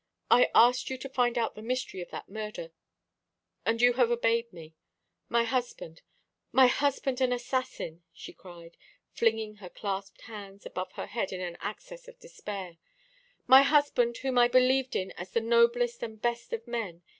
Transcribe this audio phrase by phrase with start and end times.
[0.31, 2.71] "I asked you to find out the mystery of that murder,
[3.67, 4.73] and you have obeyed me.
[5.29, 6.01] My husband
[6.51, 8.77] my husband an assassin!" she cried,
[9.11, 12.79] flinging her clasped hands above her head in an access of despair;
[13.45, 17.03] "my husband, whom I believed in as the noblest and best of men.